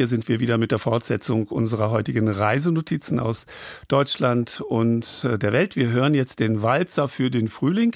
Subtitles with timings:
[0.00, 3.44] Hier sind wir wieder mit der Fortsetzung unserer heutigen Reisenotizen aus
[3.86, 5.76] Deutschland und äh, der Welt.
[5.76, 7.94] Wir hören jetzt den Walzer für den Frühling,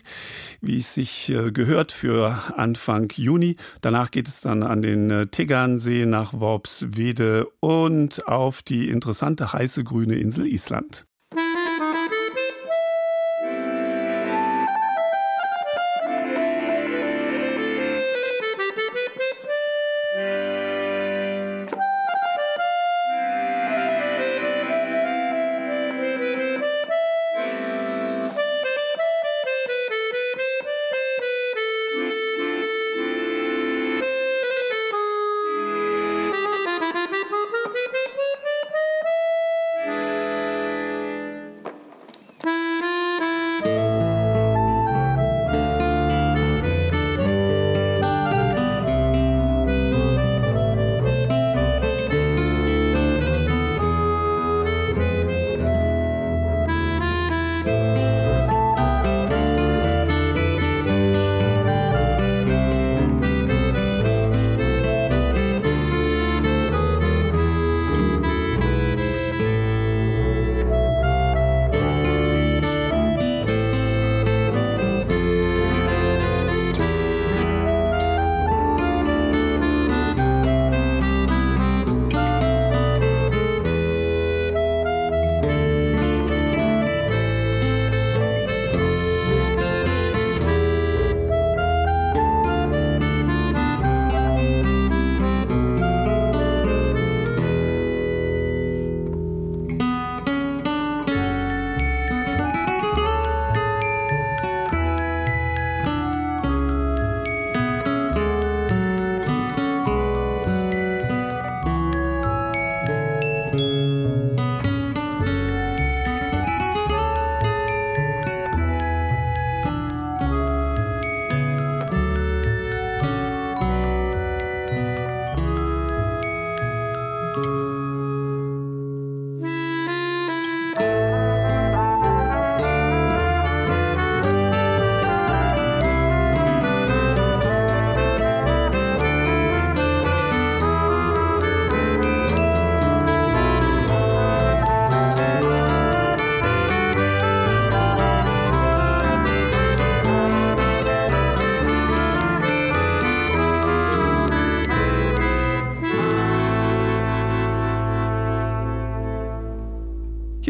[0.60, 3.56] wie es sich äh, gehört für Anfang Juni.
[3.80, 9.82] Danach geht es dann an den äh, Tegernsee nach Worpswede und auf die interessante heiße
[9.82, 11.06] grüne Insel Island.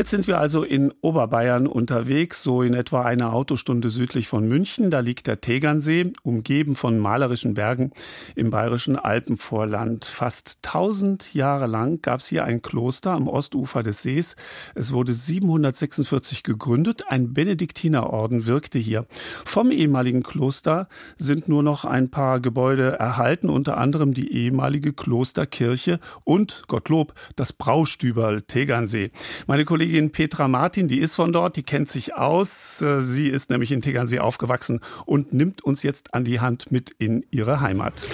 [0.04, 4.90] Jetzt sind wir also in Oberbayern unterwegs, so in etwa eine Autostunde südlich von München.
[4.90, 7.90] Da liegt der Tegernsee, umgeben von malerischen Bergen
[8.34, 10.04] im bayerischen Alpenvorland.
[10.04, 14.36] Fast 1000 Jahre lang gab es hier ein Kloster am Ostufer des Sees.
[14.74, 17.04] Es wurde 746 gegründet.
[17.08, 19.06] Ein Benediktinerorden wirkte hier.
[19.46, 20.86] Vom ehemaligen Kloster
[21.16, 27.54] sind nur noch ein paar Gebäude erhalten, unter anderem die ehemalige Klosterkirche und, Gottlob, das
[27.54, 29.08] Braustüberl Tegernsee.
[29.46, 32.82] Meine Kollegin Kollegin Petra Martin, die ist von dort, die kennt sich aus.
[32.82, 36.90] Äh, sie ist nämlich in Tegernsee aufgewachsen und nimmt uns jetzt an die Hand mit
[36.98, 38.04] in ihre Heimat.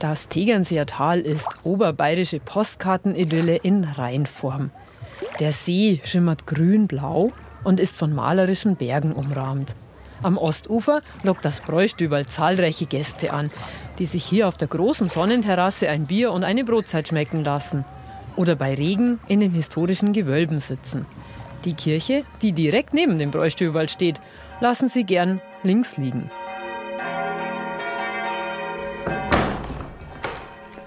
[0.00, 4.70] Das Tegernseer Tal ist oberbayerische Postkartenidylle in Reinform.
[5.40, 7.32] Der See schimmert grün-blau
[7.62, 9.74] und ist von malerischen Bergen umrahmt.
[10.22, 13.50] Am Ostufer lockt das Bräustüberl zahlreiche Gäste an,
[13.98, 17.86] die sich hier auf der großen Sonnenterrasse ein Bier und eine Brotzeit schmecken lassen
[18.36, 21.06] oder bei Regen in den historischen Gewölben sitzen.
[21.64, 24.16] Die Kirche, die direkt neben dem Bräustüberl steht,
[24.60, 26.30] lassen sie gern links liegen.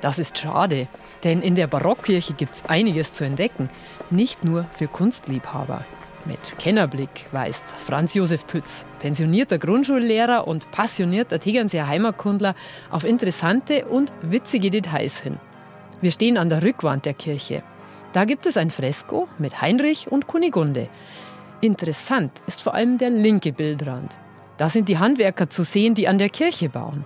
[0.01, 0.88] Das ist schade,
[1.23, 3.69] denn in der Barockkirche gibt es einiges zu entdecken,
[4.09, 5.83] nicht nur für Kunstliebhaber.
[6.25, 12.53] Mit Kennerblick weist Franz Josef Pütz, pensionierter Grundschullehrer und passionierter Tegernseer Heimatkundler,
[12.91, 15.38] auf interessante und witzige Details hin.
[15.99, 17.63] Wir stehen an der Rückwand der Kirche.
[18.13, 20.89] Da gibt es ein Fresko mit Heinrich und Kunigunde.
[21.61, 24.11] Interessant ist vor allem der linke Bildrand.
[24.57, 27.03] Da sind die Handwerker zu sehen, die an der Kirche bauen.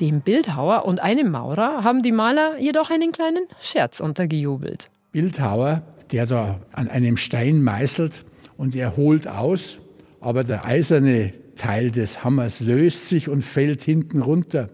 [0.00, 4.90] Dem Bildhauer und einem Maurer haben die Maler jedoch einen kleinen Scherz untergejubelt.
[5.12, 8.24] Bildhauer, der da an einem Stein meißelt
[8.56, 9.78] und er holt aus,
[10.20, 14.70] aber der eiserne Teil des Hammers löst sich und fällt hinten runter.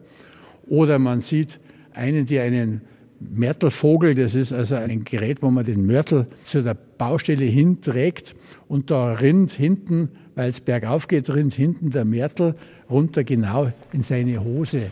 [0.68, 1.58] Oder man sieht
[1.92, 2.82] einen, der einen
[3.20, 8.34] Mörtelvogel, das ist also ein Gerät, wo man den Mörtel zu der Baustelle hinträgt
[8.66, 12.54] und da rinnt hinten, weil es bergauf geht, rinnt hinten der Mörtel
[12.88, 14.88] runter genau in seine Hose.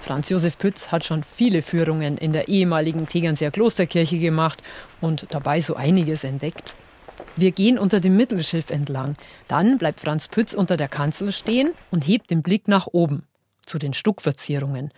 [0.00, 4.62] Franz Josef Pütz hat schon viele Führungen in der ehemaligen Tegernseer Klosterkirche gemacht
[5.00, 6.74] und dabei so einiges entdeckt.
[7.36, 9.16] Wir gehen unter dem Mittelschiff entlang.
[9.46, 13.24] Dann bleibt Franz Pütz unter der Kanzel stehen und hebt den Blick nach oben
[13.64, 14.90] zu den Stuckverzierungen.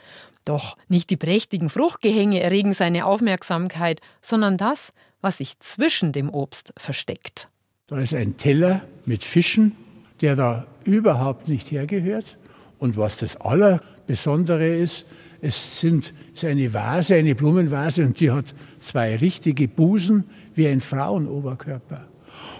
[0.44, 6.72] Doch nicht die prächtigen Fruchtgehänge erregen seine Aufmerksamkeit, sondern das, was sich zwischen dem Obst
[6.76, 7.48] versteckt.
[7.86, 9.72] Da ist ein Teller mit Fischen,
[10.20, 12.36] der da überhaupt nicht hergehört.
[12.78, 15.06] Und was das Allerbesondere ist,
[15.40, 20.24] es sind, ist eine Vase, eine Blumenvase, und die hat zwei richtige Busen
[20.54, 22.08] wie ein Frauenoberkörper.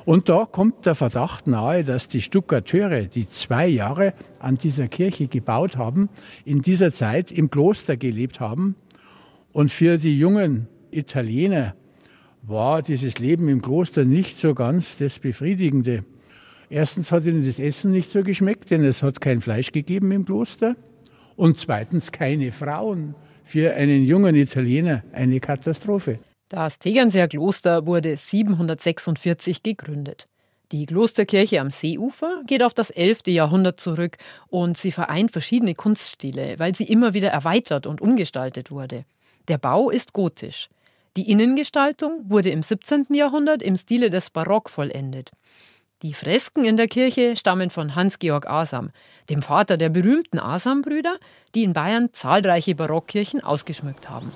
[0.05, 5.29] Und da kommt der Verdacht nahe, dass die Stuckateure, die zwei Jahre an dieser Kirche
[5.29, 6.09] gebaut haben,
[6.45, 8.77] in dieser Zeit im Kloster gelebt haben.
[9.53, 11.75] Und für die jungen Italiener
[12.43, 16.05] war dieses Leben im Kloster nicht so ganz das Befriedigende.
[16.69, 20.25] Erstens hat ihnen das Essen nicht so geschmeckt, denn es hat kein Fleisch gegeben im
[20.25, 20.77] Kloster.
[21.37, 23.15] Und zweitens keine Frauen.
[23.45, 26.19] Für einen jungen Italiener eine Katastrophe.
[26.49, 30.27] Das Tegernseer Kloster wurde 746 gegründet.
[30.73, 33.27] Die Klosterkirche am Seeufer geht auf das 11.
[33.29, 34.17] Jahrhundert zurück
[34.49, 39.05] und sie vereint verschiedene Kunststile, weil sie immer wieder erweitert und umgestaltet wurde.
[39.49, 40.69] Der Bau ist gotisch.
[41.17, 43.07] Die Innengestaltung wurde im 17.
[43.11, 45.31] Jahrhundert im Stile des Barock vollendet.
[46.03, 48.91] Die Fresken in der Kirche stammen von Hans-Georg Asam,
[49.31, 51.19] dem Vater der berühmten Asam-Brüder,
[51.55, 54.33] die in Bayern zahlreiche Barockkirchen ausgeschmückt haben.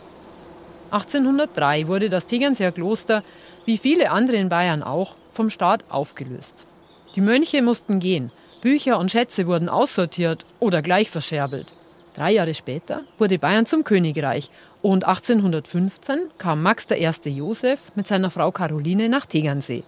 [0.91, 3.23] 1803 wurde das Tegernseer Kloster,
[3.67, 6.67] wie viele andere in Bayern auch, vom Staat aufgelöst.
[7.15, 11.73] Die Mönche mussten gehen, Bücher und Schätze wurden aussortiert oder gleich verscherbelt.
[12.15, 14.51] Drei Jahre später wurde Bayern zum Königreich
[14.83, 17.31] und 1815 kam Max I.
[17.31, 19.85] Josef mit seiner Frau Caroline nach Tegernsee.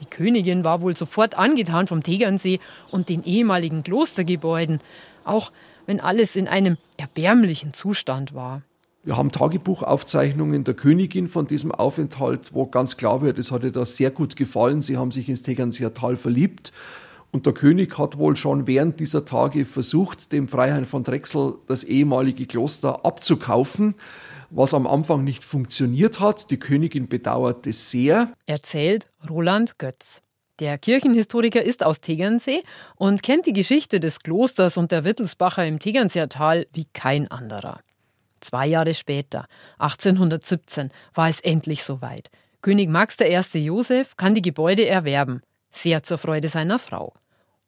[0.00, 2.60] Die Königin war wohl sofort angetan vom Tegernsee
[2.90, 4.80] und den ehemaligen Klostergebäuden,
[5.24, 5.50] auch
[5.86, 8.62] wenn alles in einem erbärmlichen Zustand war.
[9.04, 13.70] Wir haben Tagebuchaufzeichnungen der Königin von diesem Aufenthalt, wo ganz klar wird, es hat ihr
[13.70, 14.80] da sehr gut gefallen.
[14.80, 16.72] Sie haben sich ins Tegernseer Tal verliebt.
[17.30, 21.84] Und der König hat wohl schon während dieser Tage versucht, dem Freiherrn von Drechsel das
[21.84, 23.94] ehemalige Kloster abzukaufen,
[24.48, 26.50] was am Anfang nicht funktioniert hat.
[26.50, 28.32] Die Königin bedauert es sehr.
[28.46, 30.22] Erzählt Roland Götz.
[30.60, 32.62] Der Kirchenhistoriker ist aus Tegernsee
[32.96, 37.80] und kennt die Geschichte des Klosters und der Wittelsbacher im Tegernseer Tal wie kein anderer.
[38.44, 39.46] Zwei Jahre später,
[39.78, 42.30] 1817, war es endlich soweit.
[42.60, 43.58] König Max I.
[43.58, 47.14] Josef kann die Gebäude erwerben, sehr zur Freude seiner Frau.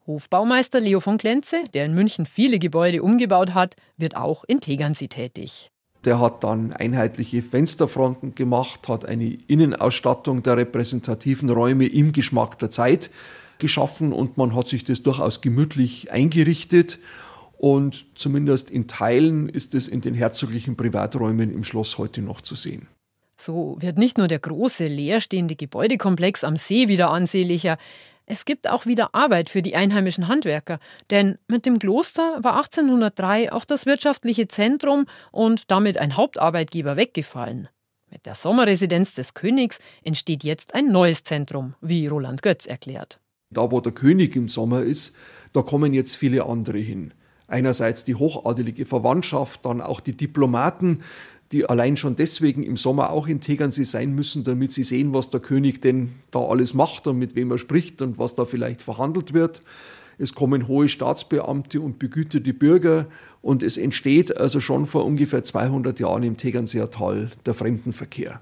[0.06, 5.09] Hofbaumeister Leo von Klenze, der in München viele Gebäude umgebaut hat, wird auch in Tegernsee
[5.09, 5.71] tätig.
[6.04, 12.71] Der hat dann einheitliche Fensterfronten gemacht, hat eine Innenausstattung der repräsentativen Räume im Geschmack der
[12.71, 13.11] Zeit
[13.59, 16.99] geschaffen und man hat sich das durchaus gemütlich eingerichtet.
[17.59, 22.55] Und zumindest in Teilen ist es in den herzoglichen Privaträumen im Schloss heute noch zu
[22.55, 22.89] sehen.
[23.39, 27.79] So wird nicht nur der große leerstehende Gebäudekomplex am See wieder ansehnlicher,
[28.29, 33.53] es gibt auch wieder Arbeit für die einheimischen Handwerker, denn mit dem Kloster war 1803
[33.53, 37.69] auch das wirtschaftliche Zentrum und damit ein Hauptarbeitgeber weggefallen.
[38.11, 43.21] Mit der Sommerresidenz des Königs entsteht jetzt ein neues Zentrum, wie Roland Götz erklärt.
[43.51, 45.15] Da, wo der König im Sommer ist,
[45.53, 47.15] da kommen jetzt viele andere hin.
[47.49, 51.03] Einerseits die hochadelige Verwandtschaft, dann auch die Diplomaten,
[51.53, 55.31] die allein schon deswegen im Sommer auch in Tegernsee sein müssen, damit sie sehen, was
[55.31, 58.83] der König denn da alles macht und mit wem er spricht und was da vielleicht
[58.83, 59.62] verhandelt wird.
[60.19, 63.07] Es kommen hohe Staatsbeamte und begütete Bürger
[63.43, 68.41] und es entsteht also schon vor ungefähr 200 Jahren im Tegernseer Tal der Fremdenverkehr.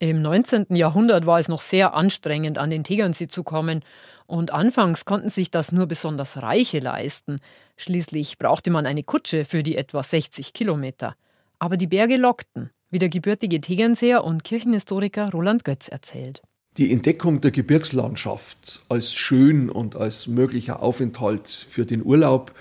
[0.00, 0.66] Im 19.
[0.70, 3.84] Jahrhundert war es noch sehr anstrengend, an den Tegernsee zu kommen.
[4.32, 7.38] Und anfangs konnten sich das nur besonders Reiche leisten.
[7.76, 11.16] Schließlich brauchte man eine Kutsche für die etwa 60 Kilometer.
[11.58, 16.40] Aber die Berge lockten, wie der gebürtige Tegernseer und Kirchenhistoriker Roland Götz erzählt.
[16.78, 22.54] Die Entdeckung der Gebirgslandschaft als schön und als möglicher Aufenthalt für den Urlaub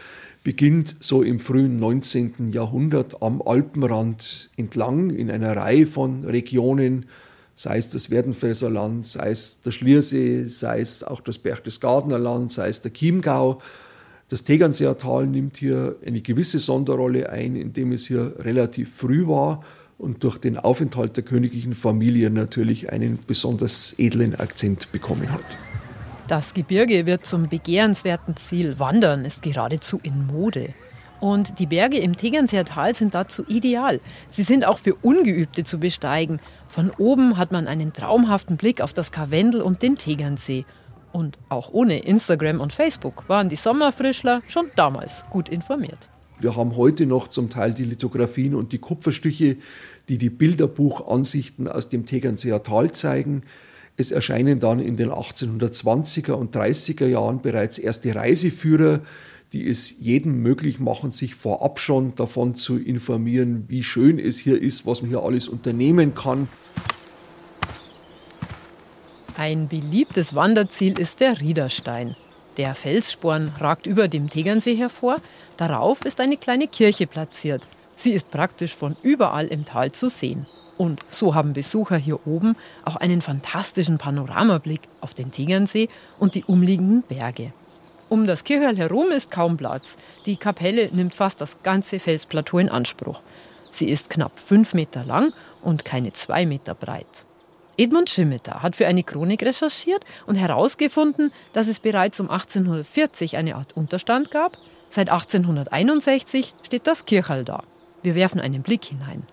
[0.44, 2.52] beginnt so im frühen 19.
[2.52, 7.06] Jahrhundert am Alpenrand entlang in einer Reihe von Regionen,
[7.56, 8.72] sei es das Werdenfelser
[9.04, 13.62] sei es der Schliersee, sei es auch das Berchtesgadener Land, sei es der Chiemgau.
[14.30, 19.64] Das Tegernseer Tal nimmt hier eine gewisse Sonderrolle ein, indem es hier relativ früh war
[19.98, 25.44] und durch den Aufenthalt der königlichen Familie natürlich einen besonders edlen Akzent bekommen hat.
[26.28, 28.80] Das Gebirge wird zum begehrenswerten Ziel.
[28.80, 30.74] Wandern ist geradezu in Mode.
[31.20, 34.00] Und die Berge im Tegernseer Tal sind dazu ideal.
[34.28, 36.40] Sie sind auch für Ungeübte zu besteigen.
[36.72, 40.64] Von oben hat man einen traumhaften Blick auf das Karwendel und den Tegernsee.
[41.12, 46.08] Und auch ohne Instagram und Facebook waren die Sommerfrischler schon damals gut informiert.
[46.40, 49.58] Wir haben heute noch zum Teil die Lithografien und die Kupferstiche,
[50.08, 53.42] die die Bilderbuchansichten aus dem Tegernseer Tal zeigen.
[53.98, 59.02] Es erscheinen dann in den 1820er und 30er Jahren bereits erste Reiseführer,
[59.54, 64.62] die es jedem möglich machen, sich vorab schon davon zu informieren, wie schön es hier
[64.62, 66.48] ist, was man hier alles unternehmen kann.
[69.36, 72.16] Ein beliebtes Wanderziel ist der Riederstein.
[72.58, 75.18] Der Felssporn ragt über dem Tegernsee hervor.
[75.58, 77.64] Darauf ist eine kleine Kirche platziert.
[77.96, 80.48] Sie ist praktisch von überall im Tal zu sehen.
[80.78, 82.56] Und so haben Besucher hier oben
[82.86, 85.90] auch einen fantastischen Panoramablick auf den Tegernsee
[86.20, 87.54] und die umliegenden Berge.
[88.12, 89.96] Um das Kirchhörl herum ist kaum Platz.
[90.26, 93.22] Die Kapelle nimmt fast das ganze Felsplateau in Anspruch.
[93.70, 97.08] Sie ist knapp fünf Meter lang und keine zwei Meter breit.
[97.78, 103.56] Edmund Schimmeter hat für eine Chronik recherchiert und herausgefunden, dass es bereits um 1840 eine
[103.56, 104.58] Art Unterstand gab.
[104.90, 107.64] Seit 1861 steht das Kirchhall da.
[108.04, 109.24] Wir werfen einen Blick hinein.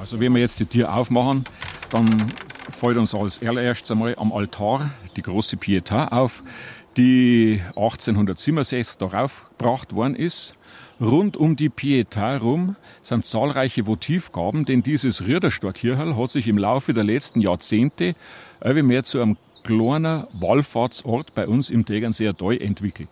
[0.00, 1.44] Also wenn wir jetzt die Tür aufmachen,
[1.90, 2.32] dann
[2.70, 6.40] fällt uns als allererstes einmal am Altar die große Pietà auf,
[6.96, 10.54] die 1867 darauf gebracht worden ist.
[10.98, 16.94] Rund um die Pietà herum sind zahlreiche Votivgaben, denn dieses Riederstorkirchel hat sich im Laufe
[16.94, 18.14] der letzten Jahrzehnte
[18.64, 23.10] immer mehr zu einem kleinen Wallfahrtsort bei uns im Tegernseer Tal entwickelt.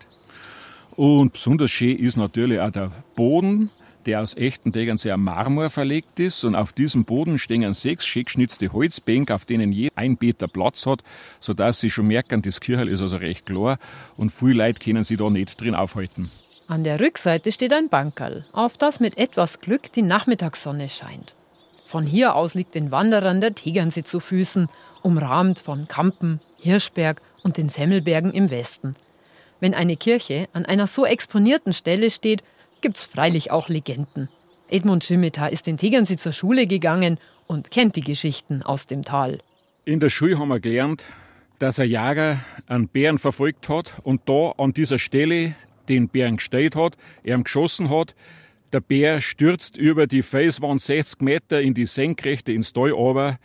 [0.95, 3.69] Und besonders schön ist natürlich auch der Boden,
[4.05, 6.43] der aus echten Tegernseer Marmor verlegt ist.
[6.43, 10.85] Und auf diesem Boden stehen sechs schick geschnitzte Holzbänke, auf denen je ein Meter Platz
[10.85, 11.01] hat,
[11.39, 13.77] sodass Sie schon merken, das Kirchel ist also recht klar
[14.17, 16.31] und viele Leute können sich da nicht drin aufhalten.
[16.67, 21.35] An der Rückseite steht ein Bankerl, auf das mit etwas Glück die Nachmittagssonne scheint.
[21.85, 24.67] Von hier aus liegt den Wanderern der Tegernsee zu Füßen,
[25.03, 28.95] umrahmt von Kampen, Hirschberg und den Semmelbergen im Westen.
[29.59, 32.43] Wenn eine Kirche an einer so exponierten Stelle steht,
[32.85, 34.29] gibt's freilich auch Legenden.
[34.69, 39.39] Edmund Schimmeter ist in Tegernsee zur Schule gegangen und kennt die Geschichten aus dem Tal.
[39.85, 41.07] In der Schule haben wir gelernt,
[41.57, 45.55] dass ein Jäger einen Bären verfolgt hat und da an dieser Stelle
[45.89, 48.13] den Bären gestellt hat, er geschossen hat.
[48.71, 53.39] Der Bär stürzt über die Felswand 60 Meter in die Senkrechte ins Tal aber.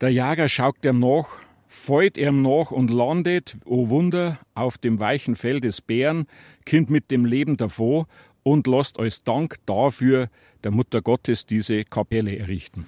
[0.00, 1.30] Der Jäger schaut ihm nach,
[1.66, 6.28] fällt ihm nach und landet, oh Wunder, auf dem weichen Fell des Bären,
[6.64, 8.06] Kind mit dem Leben davor
[8.44, 10.28] und lässt als Dank dafür
[10.62, 12.86] der Mutter Gottes diese Kapelle errichten.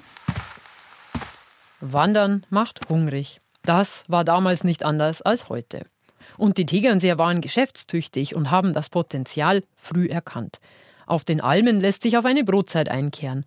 [1.81, 3.41] Wandern macht hungrig.
[3.63, 5.87] Das war damals nicht anders als heute.
[6.39, 10.61] Und die Tegernseer waren geschäftstüchtig und haben das Potenzial früh erkannt.
[11.07, 13.45] Auf den Almen lässt sich auf eine Brotzeit einkehren.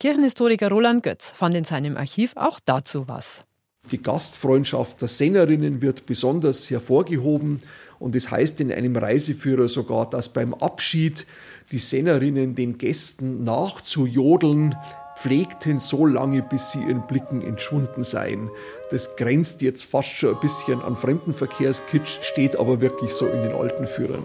[0.00, 3.42] Kirchenhistoriker Roland Götz fand in seinem Archiv auch dazu was.
[3.90, 7.58] Die Gastfreundschaft der Sängerinnen wird besonders hervorgehoben
[8.04, 11.26] und es heißt in einem Reiseführer sogar, dass beim Abschied
[11.72, 14.74] die Sängerinnen den Gästen nachzujodeln
[15.16, 18.50] pflegten so lange, bis sie ihren Blicken entschwunden seien.
[18.90, 23.52] Das grenzt jetzt fast schon ein bisschen an Fremdenverkehrskitsch, steht aber wirklich so in den
[23.52, 24.24] alten Führern.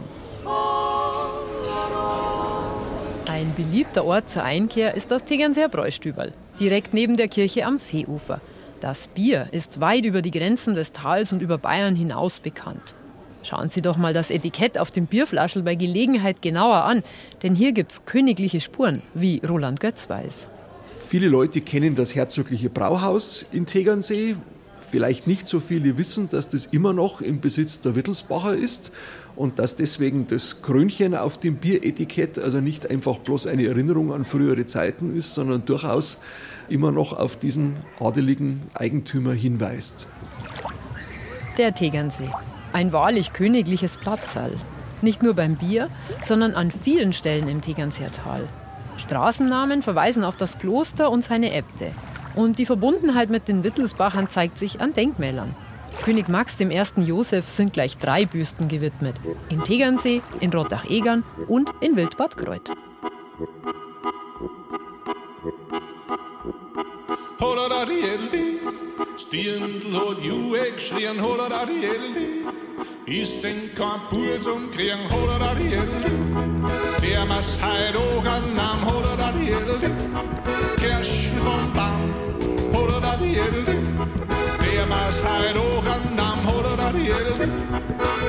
[3.27, 8.41] Ein beliebter Ort zur Einkehr ist das Tegernseer Bräustüberl, direkt neben der Kirche am Seeufer.
[8.81, 12.93] Das Bier ist weit über die Grenzen des Tals und über Bayern hinaus bekannt.
[13.43, 17.03] Schauen Sie doch mal das Etikett auf dem Bierflaschel bei Gelegenheit genauer an,
[17.41, 20.47] denn hier gibt's königliche Spuren, wie Roland Götz weiß.
[21.07, 24.35] Viele Leute kennen das herzogliche Brauhaus in Tegernsee.
[24.91, 28.91] Vielleicht nicht so viele wissen, dass das immer noch im Besitz der Wittelsbacher ist
[29.35, 34.25] und dass deswegen das Krönchen auf dem Bieretikett also nicht einfach bloß eine Erinnerung an
[34.25, 36.17] frühere Zeiten ist, sondern durchaus
[36.69, 40.07] immer noch auf diesen adeligen Eigentümer hinweist.
[41.57, 42.29] Der Tegernsee.
[42.71, 44.51] Ein wahrlich königliches Platzsaal.
[45.01, 45.89] Nicht nur beim Bier,
[46.23, 48.47] sondern an vielen Stellen im Tegernseer Tal.
[48.97, 51.91] Straßennamen verweisen auf das Kloster und seine Äbte.
[52.35, 55.55] Und die Verbundenheit mit den Wittelsbachern zeigt sich an Denkmälern.
[56.03, 56.81] König Max I.
[57.01, 59.15] Josef sind gleich drei Büsten gewidmet.
[59.49, 62.71] In Tegernsee, in Rottach-Egern und in Wildbad Kreuth.
[73.75, 76.11] Kein Bur zum Kriegen, holla da die Elde.
[77.01, 79.89] Der muss heut auch an Namen, holla da die Elde.
[80.77, 83.77] Kirschen vom Baum, holla da die Elde.
[84.63, 87.49] Der muss heut auch an Namen, holla da die Elde.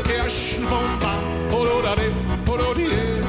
[0.04, 3.19] Kirschen vom Baum, holla da die,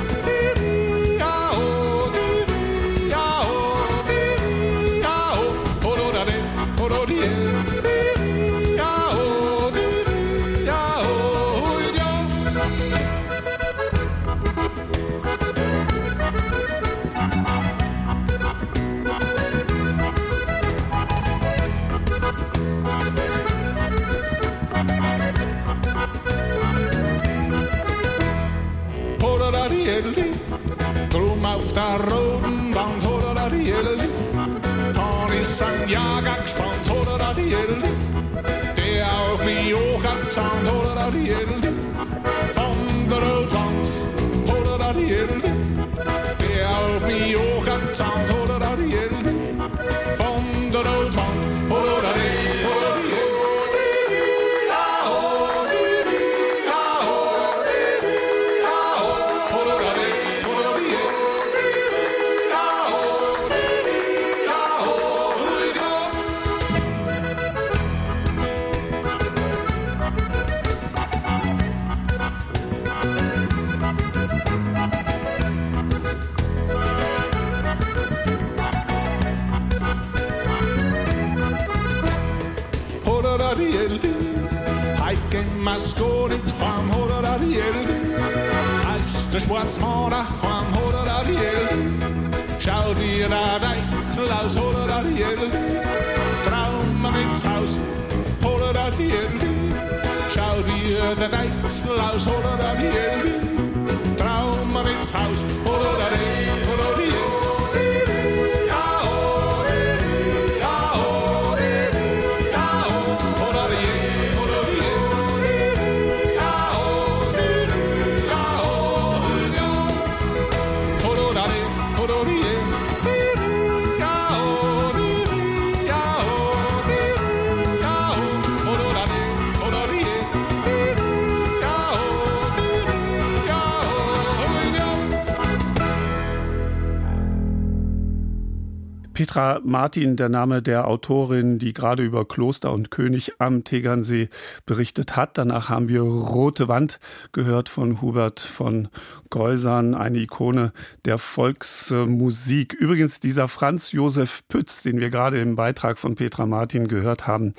[139.32, 144.28] Petra Martin, der Name der Autorin, die gerade über Kloster und König am Tegernsee
[144.66, 145.38] berichtet hat.
[145.38, 147.00] Danach haben wir Rote Wand
[147.32, 148.90] gehört von Hubert von
[149.30, 150.74] Geusern, eine Ikone
[151.06, 152.74] der Volksmusik.
[152.74, 157.54] Übrigens dieser Franz Josef Pütz, den wir gerade im Beitrag von Petra Martin gehört haben,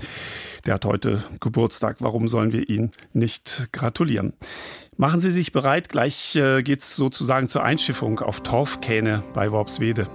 [0.67, 1.97] der hat heute Geburtstag.
[2.01, 4.35] Warum sollen wir ihn nicht gratulieren?
[4.99, 10.07] Machen Sie sich bereit, gleich äh, geht's sozusagen zur Einschiffung auf Torfkähne bei Worpswede.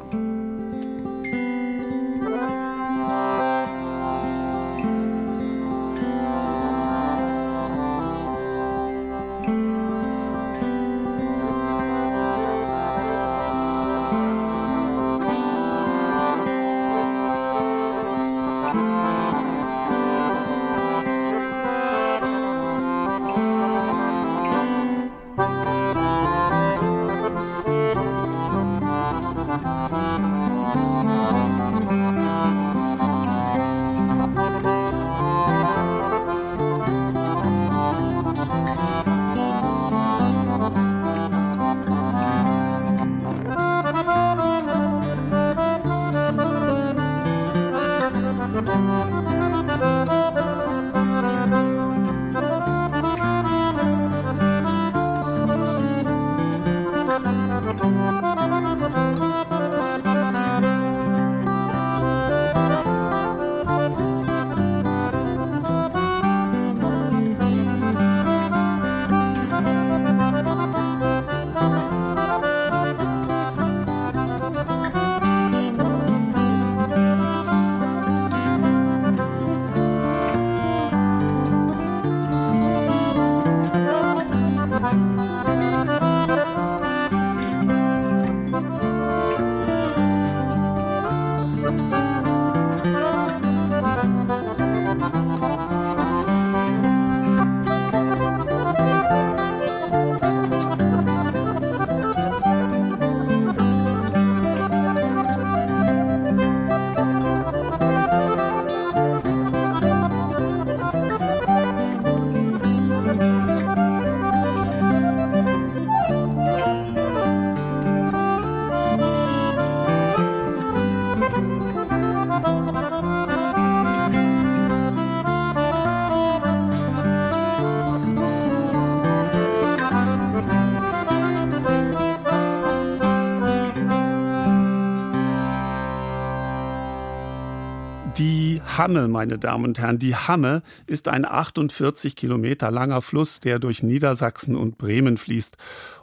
[138.78, 143.84] Hamme, meine Damen und Herren, die Hamme ist ein 48 Kilometer langer Fluss, der durch
[143.84, 145.58] Niedersachsen und Bremen fließt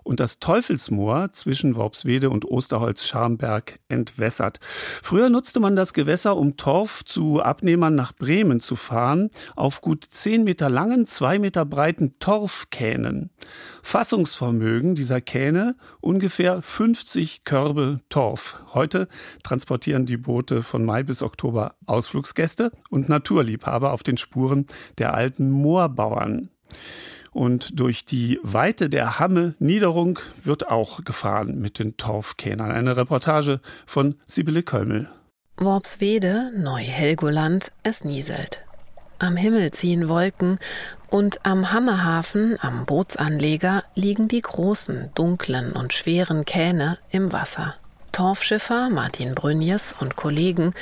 [0.05, 4.61] und das Teufelsmoor zwischen Worpswede und Osterholz-Scharmberg entwässert.
[5.03, 10.05] Früher nutzte man das Gewässer, um Torf zu Abnehmern nach Bremen zu fahren, auf gut
[10.09, 13.31] zehn Meter langen, zwei Meter breiten Torfkähnen.
[13.83, 18.57] Fassungsvermögen dieser Kähne ungefähr 50 Körbe Torf.
[18.73, 19.09] Heute
[19.43, 24.67] transportieren die Boote von Mai bis Oktober Ausflugsgäste und Naturliebhaber auf den Spuren
[24.99, 26.51] der alten Moorbauern.
[27.35, 32.71] Und durch die Weite der Hamme Niederung wird auch gefahren mit den Torfkähnern.
[32.71, 35.09] Eine Reportage von Sibylle Kömmel.
[35.57, 38.61] Worpswede, Neu-Helgoland, es nieselt.
[39.19, 40.59] Am Himmel ziehen Wolken
[41.09, 47.75] und am Hammehafen, am Bootsanleger, liegen die großen, dunklen und schweren Kähne im Wasser.
[48.13, 50.73] Torfschiffer Martin Brünjes und Kollegen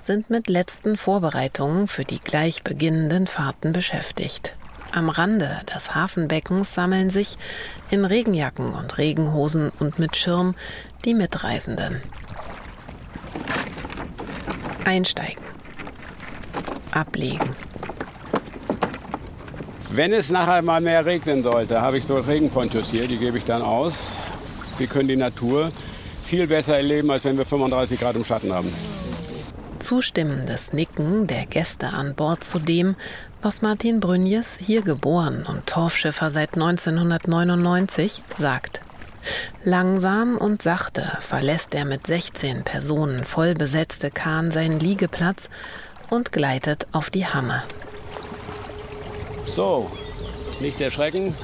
[0.00, 4.56] sind mit letzten Vorbereitungen für die gleich beginnenden Fahrten beschäftigt.
[4.92, 7.38] Am Rande des Hafenbeckens sammeln sich
[7.90, 10.54] in Regenjacken und Regenhosen und mit Schirm
[11.04, 12.02] die Mitreisenden.
[14.84, 15.44] Einsteigen.
[16.90, 17.54] Ablegen.
[19.90, 23.44] Wenn es nachher mal mehr regnen sollte, habe ich so Regenponchos hier, die gebe ich
[23.44, 24.16] dann aus.
[24.78, 25.70] Die können die Natur
[26.24, 28.72] viel besser erleben, als wenn wir 35 Grad im Schatten haben.
[29.80, 32.96] Zustimmendes Nicken der Gäste an Bord zu dem,
[33.42, 38.82] was Martin Brünjes, hier geboren und Torfschiffer seit 1999, sagt.
[39.64, 45.50] Langsam und sachte verlässt er mit 16 Personen voll besetzte Kahn seinen Liegeplatz
[46.08, 47.62] und gleitet auf die Hamme.
[49.54, 49.90] So,
[50.60, 51.34] nicht erschrecken.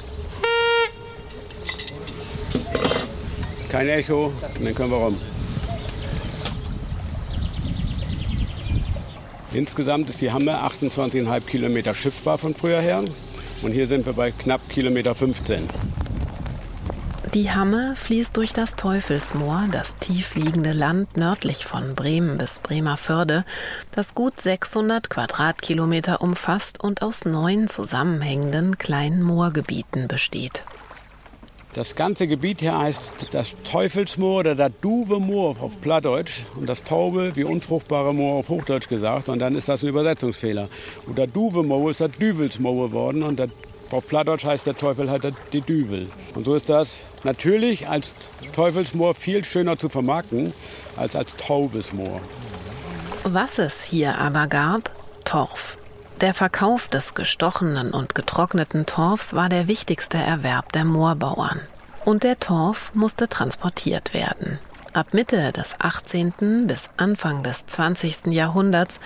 [3.69, 4.31] Kein Echo,
[4.63, 5.17] dann können wir rum.
[9.53, 13.03] Insgesamt ist die Hamme 28,5 Kilometer schiffbar von früher her.
[13.61, 15.67] Und hier sind wir bei knapp Kilometer 15.
[17.33, 23.45] Die Hamme fließt durch das Teufelsmoor, das tiefliegende Land nördlich von Bremen bis Bremerförde,
[23.91, 30.63] das gut 600 Quadratkilometer umfasst und aus neun zusammenhängenden kleinen Moorgebieten besteht.
[31.77, 37.35] Das ganze Gebiet hier heißt das Teufelsmoor oder das Duwe-Moor auf Plattdeutsch und das Taube
[37.35, 39.29] wie unfruchtbare Moor auf Hochdeutsch gesagt.
[39.29, 40.69] Und dann ist das ein Übersetzungsfehler.
[41.05, 43.51] Und das Duwe-Moor ist das Düvelsmoor geworden und das,
[43.91, 46.09] auf Plattdeutsch heißt der Teufel halt die Düvel.
[46.33, 48.15] Und so ist das natürlich als
[48.55, 50.53] Teufelsmoor viel schöner zu vermarkten
[50.95, 52.21] als als Taubesmoor.
[53.23, 54.89] Was es hier aber gab,
[55.25, 55.77] Torf.
[56.21, 61.59] Der Verkauf des gestochenen und getrockneten Torfs war der wichtigste Erwerb der Moorbauern.
[62.05, 64.57] Und der Torf musste transportiert werden.
[64.93, 66.65] Ab Mitte des 18.
[66.65, 68.33] bis Anfang des 20.
[68.33, 68.99] Jahrhunderts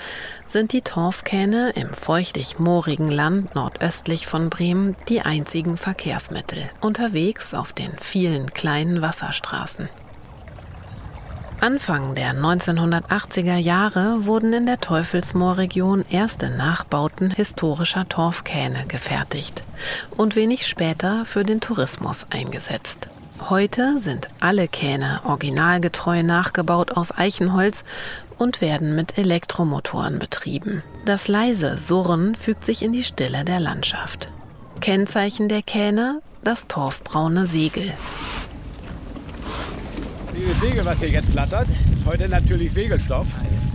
[0.46, 7.92] sind die Torfkähne im feuchtig-moorigen Land nordöstlich von Bremen die einzigen Verkehrsmittel, unterwegs auf den
[8.00, 9.90] vielen kleinen Wasserstraßen.
[11.62, 19.62] Anfang der 1980er Jahre wurden in der Teufelsmoorregion erste Nachbauten historischer Torfkähne gefertigt
[20.18, 23.12] und wenig später für den Tourismus eingesetzt.
[23.48, 27.84] Heute sind alle Kähne originalgetreu nachgebaut aus Eichenholz
[28.40, 30.82] und werden mit Elektromotoren betrieben.
[31.06, 34.32] Das leise Surren fügt sich in die Stille der Landschaft.
[34.80, 37.94] Kennzeichen der Kähne das torfbraune Segel.
[40.42, 43.28] Dieses Segel, was hier jetzt flattert, ist heute natürlich Segelstoff.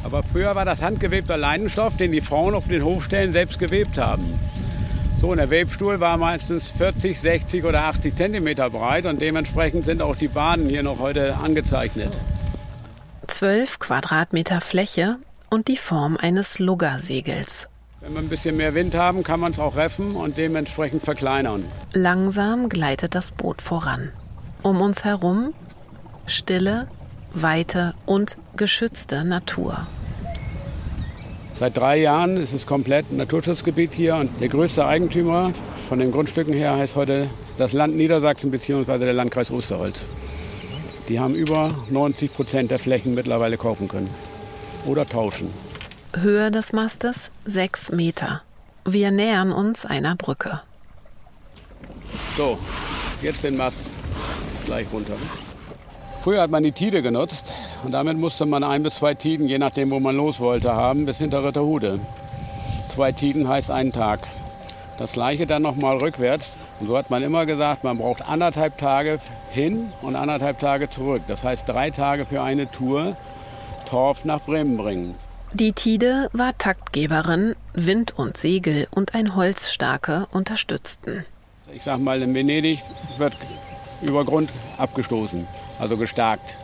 [0.03, 4.37] Aber früher war das handgewebter Leinenstoff, den die Frauen auf den Hofstellen selbst gewebt haben.
[5.21, 10.03] So, und der Webstuhl war meistens 40, 60 oder 80 Zentimeter breit und dementsprechend sind
[10.03, 12.13] auch die Bahnen hier noch heute angezeichnet.
[13.29, 17.69] 12 Quadratmeter Fläche und die Form eines Luggersegels.
[18.01, 21.65] Wenn wir ein bisschen mehr Wind haben, kann man es auch reffen und dementsprechend verkleinern.
[21.93, 24.11] Langsam gleitet das Boot voran.
[24.63, 25.55] Um uns herum
[26.27, 26.89] Stille,
[27.33, 29.87] Weite und geschützte Natur.
[31.59, 35.53] Seit drei Jahren ist es komplett ein Naturschutzgebiet hier und der größte Eigentümer
[35.89, 38.99] von den Grundstücken her heißt heute das Land Niedersachsen bzw.
[38.99, 40.01] der Landkreis Osterholz.
[41.09, 44.11] Die haben über 90 Prozent der Flächen mittlerweile kaufen können
[44.85, 45.51] oder tauschen.
[46.15, 48.43] Höhe des Mastes 6 Meter.
[48.85, 50.61] Wir nähern uns einer Brücke.
[52.37, 52.59] So,
[53.23, 53.87] jetzt den Mast
[54.67, 55.17] gleich runter.
[56.27, 59.59] Früher hat man die Tide genutzt und damit musste man ein bis zwei Tiden, je
[59.59, 62.01] nachdem wo man los wollte, haben bis hinter Ritterhude.
[62.93, 64.27] Zwei Tiden heißt einen Tag.
[64.99, 66.57] Das gleiche dann nochmal rückwärts.
[66.81, 69.21] Und so hat man immer gesagt, man braucht anderthalb Tage
[69.53, 71.23] hin und anderthalb Tage zurück.
[71.29, 73.17] Das heißt drei Tage für eine Tour
[73.89, 75.15] Torf nach Bremen bringen.
[75.53, 81.25] Die Tide war Taktgeberin, Wind und Segel und ein Holzstarke unterstützten.
[81.73, 82.81] Ich sag mal, in Venedig
[83.17, 83.35] wird
[84.03, 85.47] über Grund abgestoßen,
[85.79, 86.57] also gestarkt.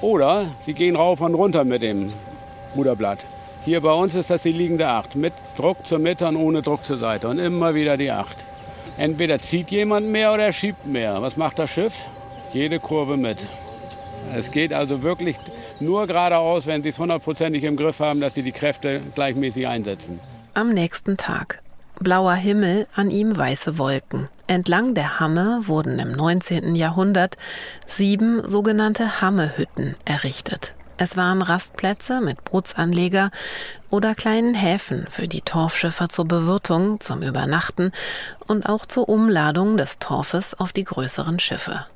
[0.00, 2.12] Oder sie gehen rauf und runter mit dem
[2.76, 3.24] Ruderblatt.
[3.64, 6.84] Hier bei uns ist das die liegende Acht, mit Druck zur Mitte und ohne Druck
[6.86, 8.44] zur Seite und immer wieder die Acht.
[8.98, 11.20] Entweder zieht jemand mehr oder schiebt mehr.
[11.20, 11.94] Was macht das Schiff?
[12.52, 13.38] Jede Kurve mit.
[14.34, 15.36] Es geht also wirklich
[15.80, 20.20] nur geradeaus, wenn sie es hundertprozentig im Griff haben, dass sie die Kräfte gleichmäßig einsetzen.
[20.54, 21.62] Am nächsten Tag.
[22.00, 24.28] Blauer Himmel, an ihm weiße Wolken.
[24.46, 26.74] Entlang der Hamme wurden im 19.
[26.74, 27.36] Jahrhundert
[27.86, 30.74] sieben sogenannte Hammehütten errichtet.
[30.98, 33.30] Es waren Rastplätze mit Bootsanleger
[33.90, 37.92] oder kleinen Häfen für die Torfschiffer zur Bewirtung, zum Übernachten
[38.46, 41.86] und auch zur Umladung des Torfes auf die größeren Schiffe.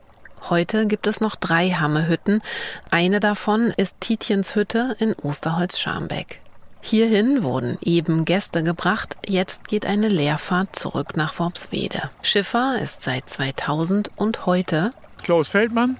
[0.48, 2.42] Heute gibt es noch drei Hammehütten.
[2.90, 6.40] Eine davon ist Tietjens Hütte in Osterholz-Scharmbeck.
[6.82, 9.16] Hierhin wurden eben Gäste gebracht.
[9.26, 12.10] Jetzt geht eine Leerfahrt zurück nach Worpswede.
[12.22, 15.98] Schiffer ist seit 2000 und heute Klaus Feldmann.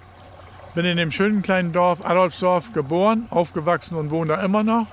[0.75, 4.87] Bin in dem schönen kleinen Dorf Adolfsdorf geboren, aufgewachsen und wohne da immer noch.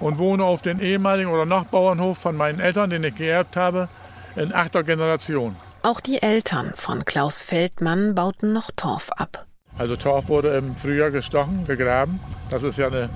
[0.00, 3.88] Und wohne auf den ehemaligen oder Nachbauernhof von meinen Eltern, den ich geerbt habe,
[4.34, 5.56] in achter Generation.
[5.82, 9.46] Auch die Eltern von Klaus Feldmann bauten noch Torf ab.
[9.78, 12.20] Also Torf wurde im Frühjahr gestochen, gegraben.
[12.50, 13.08] Das ist ja eine,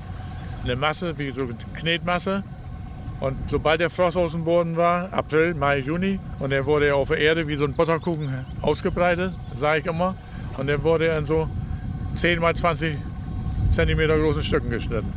[0.64, 2.42] eine Masse, wie so Knetmasse.
[3.20, 7.08] Und sobald der Frost aus dem Boden war, April, Mai, Juni, und der wurde auf
[7.08, 10.16] der Erde wie so ein Butterkuchen ausgebreitet, sage ich immer.
[10.56, 11.48] Und dann wurde er in so
[12.14, 12.96] 10 mal 20
[13.72, 15.12] Zentimeter großen Stücken geschnitten.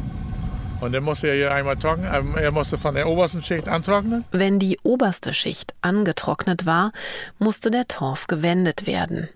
[0.81, 2.35] Und dann musste er hier einmal trocknen.
[2.35, 4.25] Er musste von der obersten Schicht antrocknen.
[4.31, 6.91] Wenn die oberste Schicht angetrocknet war,
[7.39, 9.29] musste der Torf gewendet werden.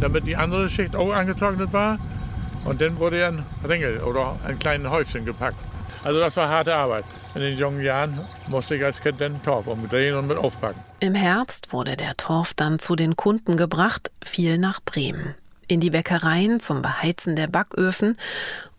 [0.00, 1.98] Damit die andere Schicht auch angetrocknet war.
[2.64, 5.58] Und dann wurde er in Ringel oder ein kleines Häufchen gepackt.
[6.02, 7.04] Also das war harte Arbeit.
[7.34, 10.80] In den jungen Jahren musste ich als Kind den Torf umdrehen und mit aufpacken.
[11.00, 15.34] Im Herbst wurde der Torf dann zu den Kunden gebracht, viel nach Bremen.
[15.66, 18.18] In die Bäckereien zum Beheizen der Backöfen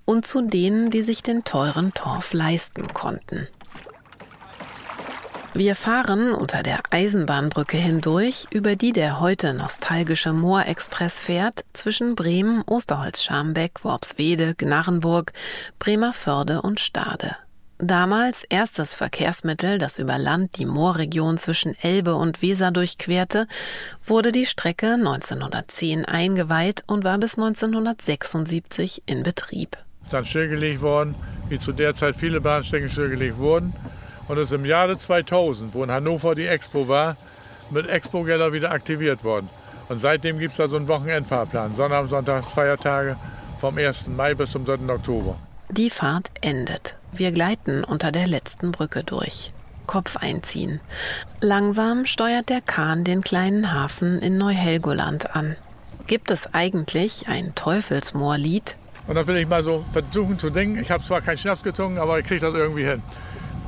[0.05, 3.47] und zu denen, die sich den teuren Torf leisten konnten.
[5.57, 12.61] Wir fahren unter der Eisenbahnbrücke hindurch, über die der heute nostalgische Moorexpress fährt, zwischen Bremen,
[12.63, 15.31] Osterholz-Scharmbeck, Worpswede, Gnarrenburg,
[15.79, 17.37] Bremerförde und Stade.
[17.77, 23.47] Damals erstes Verkehrsmittel, das über Land die Moorregion zwischen Elbe und Weser durchquerte,
[24.03, 29.77] wurde die Strecke 1910 eingeweiht und war bis 1976 in Betrieb.
[30.03, 31.15] Ist dann stillgelegt worden,
[31.47, 33.73] wie zu der Zeit viele Bahnstrecken stillgelegt wurden.
[34.27, 37.15] Und ist im Jahre 2000, wo in Hannover die Expo war,
[37.69, 39.49] mit Expo-Gelder wieder aktiviert worden.
[39.89, 41.75] Und seitdem gibt es da so einen Wochenendfahrplan.
[41.75, 43.17] Sonnabend, Sonntag, Feiertage
[43.59, 44.07] vom 1.
[44.07, 44.91] Mai bis zum 3.
[44.93, 45.37] Oktober.
[45.69, 46.97] Die Fahrt endet.
[47.11, 49.51] Wir gleiten unter der letzten Brücke durch.
[49.87, 50.79] Kopf einziehen.
[51.41, 55.55] Langsam steuert der Kahn den kleinen Hafen in Neuhelgoland an.
[56.07, 58.75] Gibt es eigentlich ein Teufelsmoorlied?
[59.07, 60.79] Und dann will ich mal so versuchen zu denken.
[60.79, 63.03] Ich habe zwar keinen Schnaps getrunken, aber ich kriege das irgendwie hin.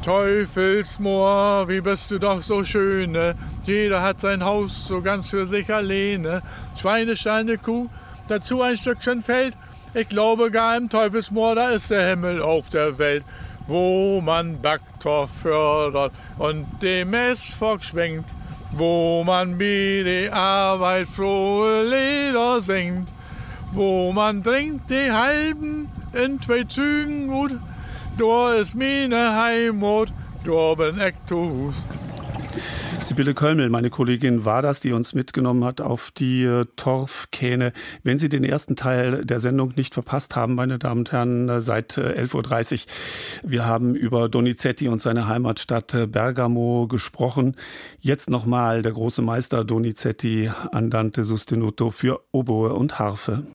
[0.02, 3.12] Teufelsmoor, wie bist du doch so schön.
[3.12, 3.36] Ne?
[3.66, 6.18] Jeder hat sein Haus so ganz für sich alleine.
[6.18, 6.42] Ne?
[6.80, 7.90] Schweinestall, eine Kuh,
[8.28, 9.54] dazu ein Stückchen Feld.
[9.94, 13.26] Ich glaube gar im Teufelsmoor, da ist der Himmel auf der Welt,
[13.66, 18.30] wo man Backtorf fördert und dem Messfock schwenkt,
[18.72, 23.08] wo man wie die Arbeit frohe Lieder singt,
[23.72, 27.60] wo man trinkt die halben in zwei Zügen gut
[28.18, 30.12] da ist meine Heimat,
[30.44, 31.74] da bin ich zu.
[33.04, 37.72] Sibylle Kölmel, meine Kollegin, war das, die uns mitgenommen hat auf die äh, Torfkähne.
[38.04, 41.62] Wenn Sie den ersten Teil der Sendung nicht verpasst haben, meine Damen und Herren, äh,
[41.62, 47.56] seit äh, 11.30 Uhr, wir haben über Donizetti und seine Heimatstadt äh, Bergamo gesprochen.
[48.00, 53.48] Jetzt nochmal der große Meister Donizetti Andante Sustenuto für Oboe und Harfe.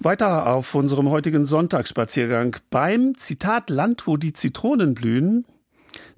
[0.00, 2.56] Weiter auf unserem heutigen Sonntagsspaziergang.
[2.70, 5.44] Beim Zitat Land, wo die Zitronen blühen,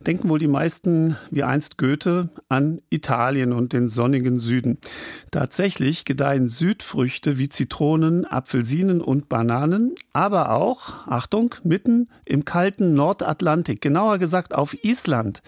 [0.07, 4.79] denken wohl die meisten, wie einst Goethe, an Italien und den sonnigen Süden.
[5.31, 13.81] Tatsächlich gedeihen Südfrüchte wie Zitronen, Apfelsinen und Bananen, aber auch, Achtung, mitten im kalten Nordatlantik,
[13.81, 15.43] genauer gesagt auf Island.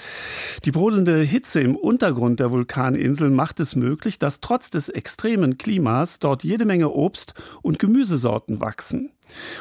[0.65, 6.19] Die brodelnde Hitze im Untergrund der Vulkaninsel macht es möglich, dass trotz des extremen Klimas
[6.19, 9.11] dort jede Menge Obst und Gemüsesorten wachsen.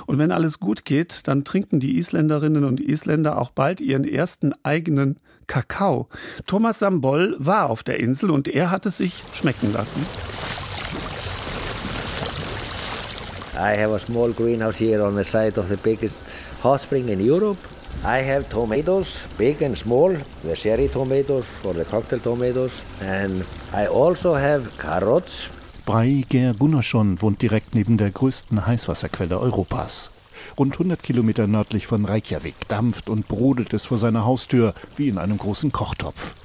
[0.05, 4.53] Und wenn alles gut geht, dann trinken die Isländerinnen und Isländer auch bald ihren ersten
[4.63, 6.07] eigenen Kakao.
[6.47, 10.05] Thomas Sambol war auf der Insel und er hat es sich schmecken lassen.
[13.53, 16.19] I have a small greenhouse here on the side of the biggest
[16.63, 17.59] hot spring in Europe.
[18.03, 22.71] I have tomatoes, big and small, the cherry tomatoes or the cocktail tomatoes.
[23.01, 23.43] And
[23.73, 25.49] I also have carrots,
[25.91, 30.11] Breiger Gunnarsson wohnt direkt neben der größten Heißwasserquelle Europas.
[30.57, 35.17] Rund 100 Kilometer nördlich von Reykjavik dampft und brodelt es vor seiner Haustür wie in
[35.17, 36.35] einem großen Kochtopf.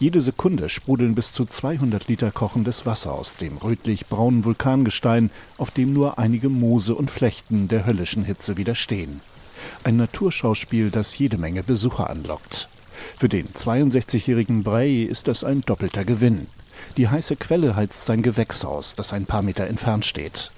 [0.00, 5.92] Jede Sekunde sprudeln bis zu 200 Liter kochendes Wasser aus dem rötlich-braunen Vulkangestein, auf dem
[5.92, 9.20] nur einige Moose und Flechten der höllischen Hitze widerstehen.
[9.84, 12.68] Ein Naturschauspiel, das jede Menge Besucher anlockt.
[13.16, 16.48] Für den 62-jährigen Brey ist das ein doppelter Gewinn.
[16.98, 20.50] Die heiße Quelle heizt sein Gewächshaus, das ein paar Meter entfernt steht.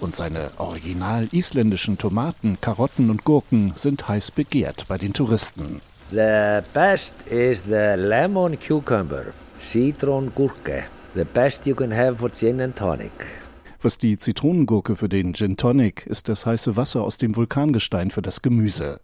[0.00, 5.80] Und seine original isländischen Tomaten, Karotten und Gurken sind heiß begehrt bei den Touristen.
[6.10, 9.26] The best is the lemon cucumber,
[9.62, 10.82] citron gurke.
[11.14, 13.12] The best you can have for gin and tonic.
[13.80, 18.22] Was die Zitronengurke für den Gin Tonic ist das heiße Wasser aus dem Vulkangestein für
[18.22, 18.98] das Gemüse.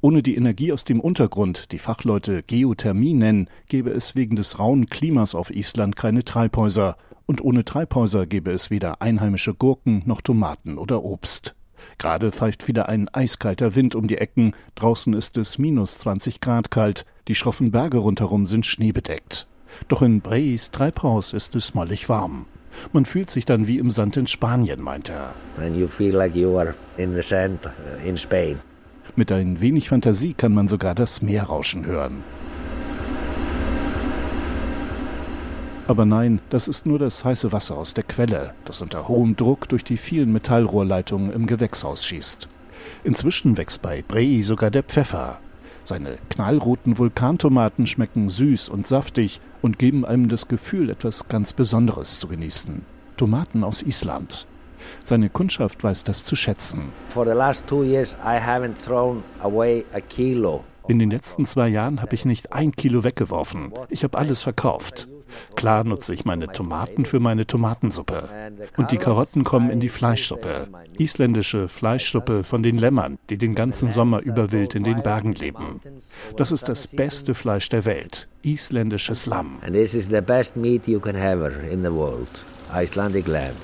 [0.00, 4.86] Ohne die Energie aus dem Untergrund, die Fachleute Geothermie nennen, gäbe es wegen des rauen
[4.86, 6.96] Klimas auf Island keine Treibhäuser.
[7.26, 11.54] Und ohne Treibhäuser gäbe es weder einheimische Gurken noch Tomaten oder Obst.
[11.98, 16.70] Gerade pfeift wieder ein eiskalter Wind um die Ecken, draußen ist es minus 20 Grad
[16.70, 19.46] kalt, die schroffen Berge rundherum sind schneebedeckt.
[19.88, 22.46] Doch in Breis Treibhaus ist es mollig warm.
[22.92, 25.34] Man fühlt sich dann wie im Sand in Spanien, meint er.
[25.58, 26.74] And you feel like you are
[27.22, 28.58] sand uh, in Spain.
[29.16, 32.24] Mit ein wenig Fantasie kann man sogar das Meer rauschen hören.
[35.86, 39.68] Aber nein, das ist nur das heiße Wasser aus der Quelle, das unter hohem Druck
[39.68, 42.48] durch die vielen Metallrohrleitungen im Gewächshaus schießt.
[43.04, 45.40] Inzwischen wächst bei Brei sogar der Pfeffer.
[45.84, 52.18] Seine knallroten Vulkantomaten schmecken süß und saftig und geben einem das Gefühl, etwas ganz Besonderes
[52.18, 52.82] zu genießen.
[53.16, 54.46] Tomaten aus Island.
[55.04, 56.92] Seine Kundschaft weiß das zu schätzen.
[57.10, 60.64] For the last two years, I haven't thrown away a kilo.
[60.88, 63.72] In den letzten zwei Jahren habe ich nicht ein Kilo weggeworfen.
[63.90, 65.08] Ich habe alles verkauft.
[65.56, 68.28] Klar nutze ich meine Tomaten für meine Tomatensuppe.
[68.76, 70.68] Und die Karotten kommen in die Fleischsuppe.
[70.98, 75.80] Isländische Fleischsuppe von den Lämmern, die den ganzen Sommer über wild in den Bergen leben.
[76.36, 78.28] Das ist das beste Fleisch der Welt.
[78.42, 79.58] Isländisches Lamm.
[79.62, 82.28] And this is the best meat you can have in the world.
[82.72, 83.54] Icelandic lamb.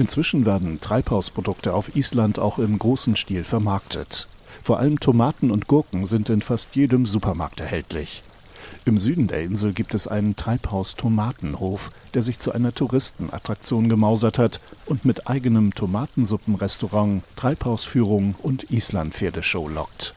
[0.00, 4.28] Inzwischen werden Treibhausprodukte auf Island auch im großen Stil vermarktet.
[4.62, 8.22] Vor allem Tomaten und Gurken sind in fast jedem Supermarkt erhältlich.
[8.86, 14.58] Im Süden der Insel gibt es einen Treibhaus-Tomatenhof, der sich zu einer Touristenattraktion gemausert hat
[14.86, 20.14] und mit eigenem Tomatensuppenrestaurant, Treibhausführung und Island-Pferdeshow lockt.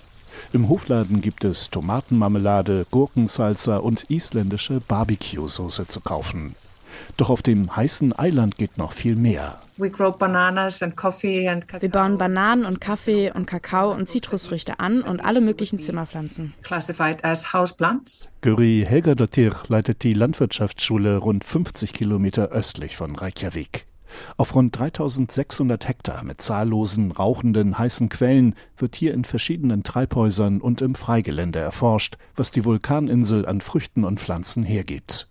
[0.54, 6.56] Im Hofladen gibt es Tomatenmarmelade, Gurkensalsa und isländische Barbecue-Soße zu kaufen.
[7.18, 9.60] Doch auf dem heißen Eiland geht noch viel mehr.
[11.80, 16.54] Wir bauen Bananen und Kaffee und Kakao und Zitrusfrüchte an und alle möglichen Zimmerpflanzen.
[18.42, 23.88] Göri Helgadottir leitet die Landwirtschaftsschule rund 50 Kilometer östlich von Reykjavik.
[24.38, 30.82] Auf rund 3600 Hektar mit zahllosen, rauchenden, heißen Quellen wird hier in verschiedenen Treibhäusern und
[30.82, 35.30] im Freigelände erforscht, was die Vulkaninsel an Früchten und Pflanzen hergibt.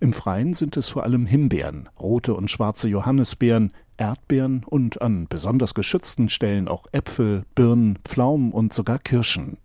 [0.00, 5.74] Im Freien sind es vor allem Himbeeren, rote und schwarze Johannisbeeren, Erdbeeren und an besonders
[5.74, 9.58] geschützten Stellen auch Äpfel, Birnen, Pflaumen und sogar Kirschen.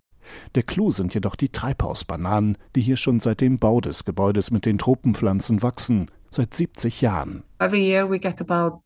[0.55, 4.65] Der Clou sind jedoch die Treibhausbananen, die hier schon seit dem Bau des Gebäudes mit
[4.65, 7.43] den Tropenpflanzen wachsen, seit 70 Jahren.
[7.59, 8.81] Every year we get about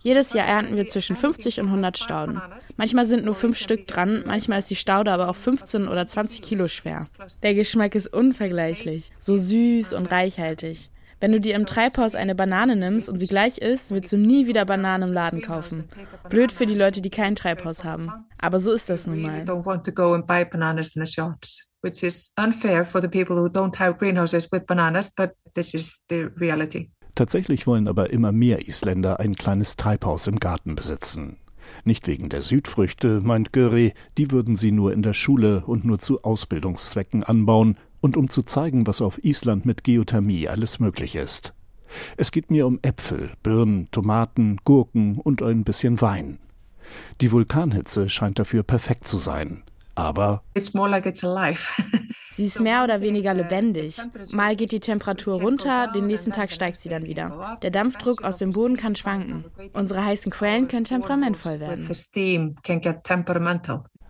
[0.00, 2.40] jedes Jahr ernten wir zwischen 50 und 100 Stauden.
[2.76, 6.42] Manchmal sind nur fünf Stück dran, manchmal ist die Staude aber auch 15 oder 20
[6.42, 7.06] Kilo schwer.
[7.42, 10.90] Der Geschmack ist unvergleichlich, so süß und reichhaltig.
[11.22, 14.48] Wenn du dir im Treibhaus eine Banane nimmst und sie gleich isst, willst du nie
[14.48, 15.88] wieder Bananen im Laden kaufen.
[16.28, 18.10] Blöd für die Leute, die kein Treibhaus haben.
[18.40, 19.44] Aber so ist das nun mal.
[21.84, 26.02] Which is unfair for the people who don't have greenhouses with bananas, but this is
[26.08, 26.90] the reality.
[27.22, 31.36] Tatsächlich wollen aber immer mehr Isländer ein kleines Treibhaus im Garten besitzen.
[31.84, 36.00] Nicht wegen der Südfrüchte, meint Göre, die würden sie nur in der Schule und nur
[36.00, 41.54] zu Ausbildungszwecken anbauen und um zu zeigen, was auf Island mit Geothermie alles möglich ist.
[42.16, 46.40] Es geht mir um Äpfel, Birnen, Tomaten, Gurken und ein bisschen Wein.
[47.20, 49.62] Die Vulkanhitze scheint dafür perfekt zu sein.
[49.94, 50.42] Aber
[52.34, 54.00] Sie ist mehr oder weniger lebendig.
[54.32, 57.58] Mal geht die Temperatur runter, den nächsten Tag steigt sie dann wieder.
[57.60, 59.44] Der Dampfdruck aus dem Boden kann schwanken.
[59.74, 61.84] Unsere heißen Quellen können temperamentvoll werden.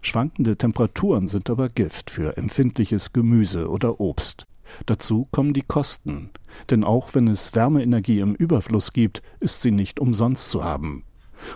[0.02, 4.46] Schwankende Temperaturen sind aber Gift für empfindliches Gemüse oder Obst.
[4.86, 6.30] Dazu kommen die Kosten.
[6.70, 11.04] Denn auch wenn es Wärmeenergie im Überfluss gibt, ist sie nicht umsonst zu haben.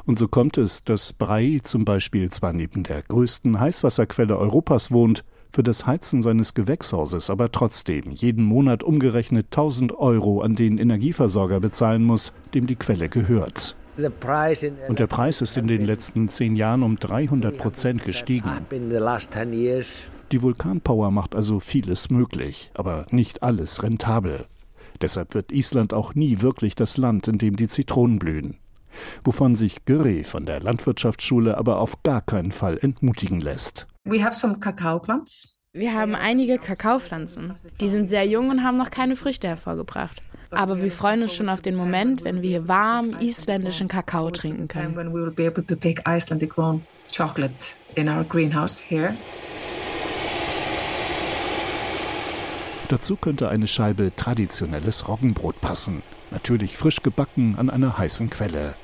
[0.05, 5.25] Und so kommt es, dass Brei zum Beispiel zwar neben der größten Heißwasserquelle Europas wohnt,
[5.53, 11.61] für das Heizen seines Gewächshauses aber trotzdem jeden Monat umgerechnet 1000 Euro an den Energieversorger
[11.61, 13.75] bezahlen muss, dem die Quelle gehört.
[13.97, 18.51] Und der Preis ist in den letzten zehn Jahren um 300 Prozent gestiegen.
[20.33, 24.47] Die Vulkanpower macht also vieles möglich, aber nicht alles rentabel.
[25.01, 28.59] Deshalb wird Island auch nie wirklich das Land, in dem die Zitronen blühen.
[29.25, 33.87] Wovon sich Gyri von der Landwirtschaftsschule aber auf gar keinen Fall entmutigen lässt.
[34.05, 35.57] We have some cacao plants.
[35.73, 37.53] Wir haben einige Kakaopflanzen.
[37.81, 40.23] Die sind sehr jung und haben noch keine Früchte hervorgebracht.
[40.51, 44.69] Aber wir freuen uns schon auf den Moment, wenn wir hier warm isländischen Kakao trinken
[44.69, 44.97] können.
[44.97, 46.83] When we will be able to take Icelandic grown
[47.15, 49.15] chocolate in our greenhouse here.
[52.89, 58.77] Dazu könnte eine Scheibe traditionelles Roggenbrot passen, natürlich frisch gebacken an einer heißen Quelle.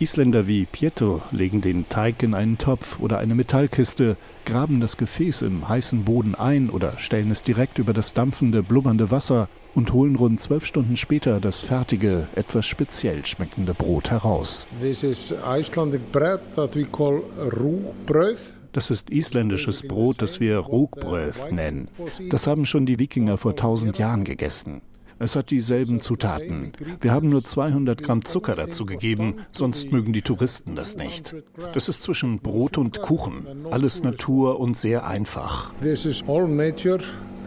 [0.00, 5.42] Isländer wie Pietro legen den Teig in einen Topf oder eine Metallkiste, graben das Gefäß
[5.42, 10.16] im heißen Boden ein oder stellen es direkt über das dampfende, blubbernde Wasser und holen
[10.16, 14.66] rund zwölf Stunden später das fertige, etwas speziell schmeckende Brot heraus.
[14.80, 18.38] This is Icelandic bread that we call rúgbrauð.
[18.72, 21.88] Das ist isländisches Brot, das wir Rogbröð nennen.
[22.30, 24.80] Das haben schon die Wikinger vor tausend Jahren gegessen.
[25.22, 26.72] Es hat dieselben Zutaten.
[27.02, 31.36] Wir haben nur 200 Gramm Zucker dazu gegeben, sonst mögen die Touristen das nicht.
[31.74, 33.46] Das ist zwischen Brot und Kuchen.
[33.70, 35.74] Alles Natur und sehr einfach.
[35.82, 37.00] This is all nature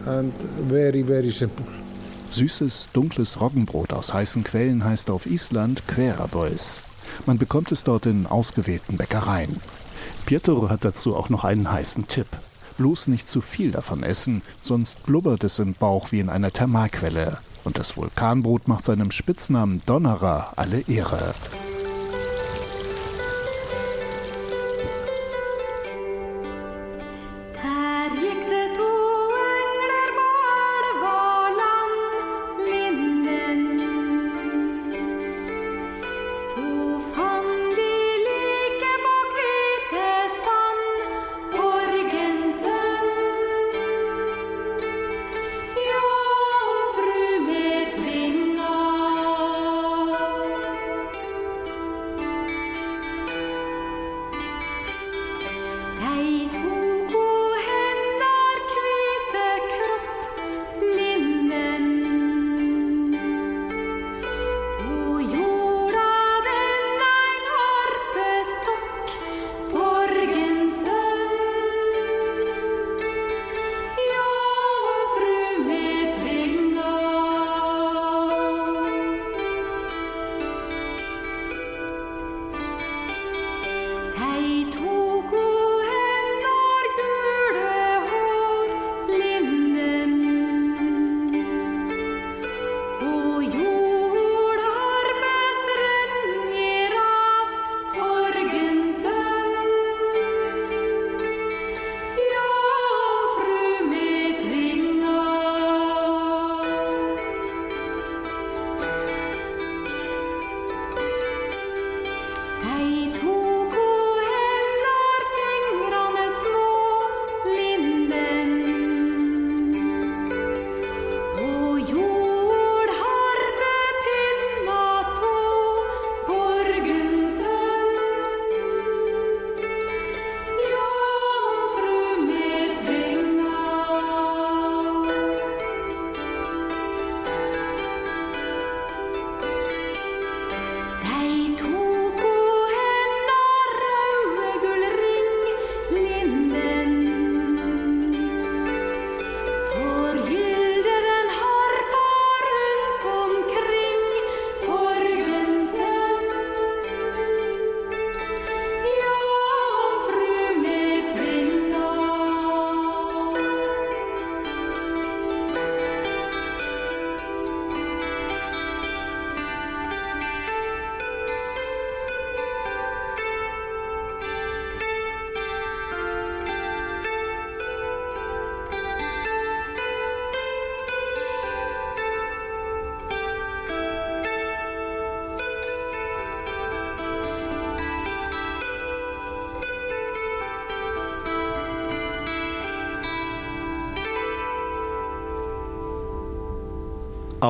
[0.06, 0.32] and
[0.68, 1.66] very, very simple.
[2.30, 6.78] Süßes, dunkles Roggenbrot aus heißen Quellen heißt auf Island Querabois.
[7.26, 9.60] Man bekommt es dort in ausgewählten Bäckereien.
[10.26, 12.28] Pietro hat dazu auch noch einen heißen Tipp.
[12.78, 17.38] Bloß nicht zu viel davon essen, sonst blubbert es im Bauch wie in einer Thermalquelle.
[17.64, 21.34] Und das Vulkanbrot macht seinem Spitznamen Donnerer alle Ehre.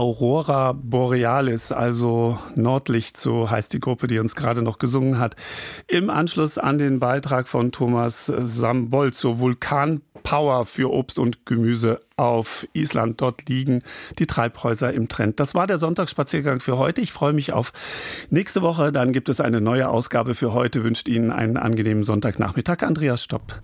[0.05, 5.35] Aurora Borealis, also Nordlicht, so heißt die Gruppe, die uns gerade noch gesungen hat.
[5.89, 12.67] Im Anschluss an den Beitrag von Thomas Sambol zur Vulkanpower für Obst und Gemüse auf
[12.75, 13.23] Island.
[13.23, 13.83] Dort liegen
[14.19, 15.41] die Treibhäuser im Trend.
[15.41, 17.01] Das war der Sonntagsspaziergang für heute.
[17.01, 17.73] Ich freue mich auf
[18.29, 18.93] nächste Woche.
[18.93, 20.85] Dann gibt es eine neue Ausgabe für heute.
[20.85, 22.83] Wünscht Ihnen einen angenehmen Sonntagnachmittag.
[22.83, 23.63] Andreas Stopp.